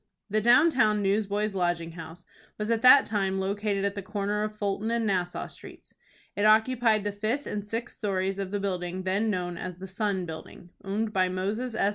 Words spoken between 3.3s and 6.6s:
located at the corner of Fulton and Nassau Streets. It